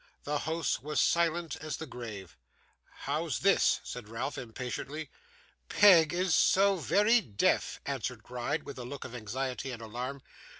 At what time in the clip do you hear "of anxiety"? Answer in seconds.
9.05-9.69